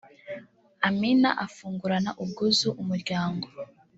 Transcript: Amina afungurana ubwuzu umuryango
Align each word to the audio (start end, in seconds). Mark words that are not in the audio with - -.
Amina 0.87 1.29
afungurana 1.45 2.11
ubwuzu 2.23 2.69
umuryango 2.81 3.45